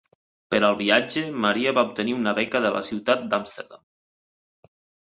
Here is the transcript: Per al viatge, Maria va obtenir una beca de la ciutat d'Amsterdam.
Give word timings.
Per 0.53 0.61
al 0.69 0.77
viatge, 0.79 1.23
Maria 1.45 1.75
va 1.81 1.85
obtenir 1.91 2.17
una 2.23 2.35
beca 2.41 2.65
de 2.67 2.75
la 2.79 2.85
ciutat 2.91 3.25
d'Amsterdam. 3.35 3.89